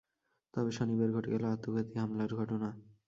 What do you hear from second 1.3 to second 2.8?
গেল আত্মঘাতী হামলার ঘটনা।